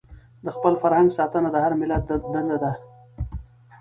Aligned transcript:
د 0.45 0.47
خپل 0.55 0.73
فرهنګ 0.81 1.09
ساتنه 1.17 1.49
د 1.51 1.57
هر 1.63 1.73
ملت 1.81 2.03
دنده 2.33 2.57
ده. 2.63 2.71